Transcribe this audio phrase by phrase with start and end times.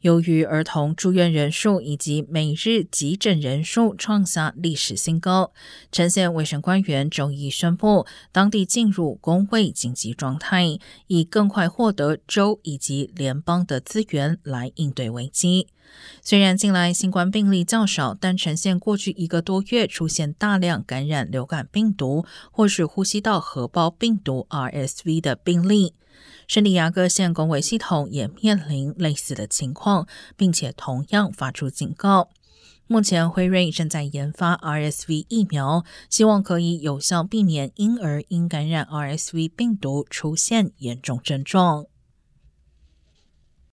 [0.00, 5.52] 由于儿童住院人数以及每日急诊人数创下历史新高，
[5.92, 15.66] 陈县卫生官员周一宣布，当地进入公卫紧急状态，以更快获得州以及联邦的资源来应对危机。
[16.22, 25.94] 虽然近来新冠病例较少，但陈县过去一个多月出现大量感染流感病毒或是呼吸道合胞病毒 （RSV） 的病例。
[26.46, 30.06] 圣地亚哥县公卫系统也面临类似的情况，
[30.36, 32.30] 并且同样发出警告。
[32.86, 41.86] 目前，辉瑞正在研发 RSV 疫苗，希望可以有效避免婴儿因感染 RSV 病毒出现严重症状。